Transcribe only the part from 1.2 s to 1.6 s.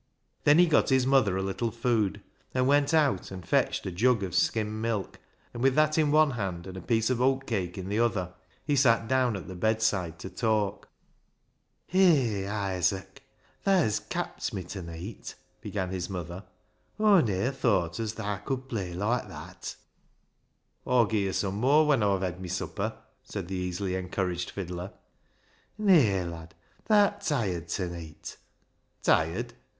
a